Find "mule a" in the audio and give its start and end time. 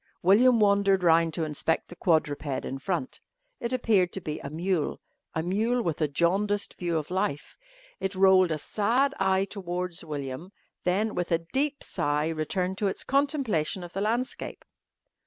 4.49-5.43